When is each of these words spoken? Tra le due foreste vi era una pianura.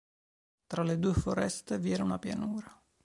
Tra 0.65 0.81
le 0.81 0.97
due 0.97 1.13
foreste 1.13 1.77
vi 1.77 1.91
era 1.91 2.03
una 2.03 2.17
pianura. 2.17 2.75